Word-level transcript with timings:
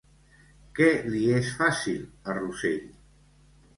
Què 0.77 0.87
li 1.11 1.21
es 1.41 1.51
fàcil 1.59 2.01
a 2.33 2.39
Rosell? 2.41 2.91